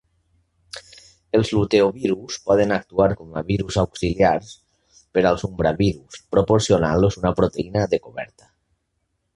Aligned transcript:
Els 1.39 1.51
luteovirus 1.57 2.39
poden 2.47 2.73
actuar 2.77 3.07
com 3.19 3.37
a 3.41 3.45
virus 3.51 3.77
auxiliars 3.83 4.55
per 5.17 5.27
als 5.33 5.47
umbravirus, 5.51 6.25
proporcionant-los 6.37 7.21
una 7.23 7.35
proteïna 7.43 7.87
de 7.95 8.03
coberta. 8.09 8.53